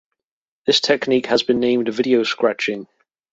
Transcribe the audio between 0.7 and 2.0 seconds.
technique has been named